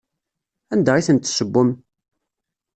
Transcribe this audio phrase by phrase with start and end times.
[0.73, 1.69] Anda i tent-tessewwem?